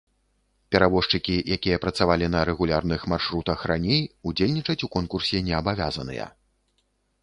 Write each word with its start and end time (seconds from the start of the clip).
Перавозчыкі, 0.75 1.35
якія 1.57 1.79
працавалі 1.83 2.31
на 2.37 2.41
рэгулярных 2.51 3.07
маршрутах 3.15 3.59
раней, 3.75 4.01
удзельнічаць 4.31 4.81
у 4.89 4.95
конкурсе 5.01 5.37
не 5.53 5.59
абавязаныя. 5.63 6.25